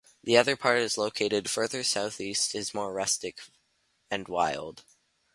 The 0.23 0.35
other 0.35 0.57
part 0.57 0.79
is 0.79 0.97
located 0.97 1.47
further 1.47 1.83
south 1.83 2.19
east 2.19 2.55
is 2.55 2.73
more 2.73 2.91
rustic 2.91 3.37
and 4.09 4.27
wild. 4.27 4.83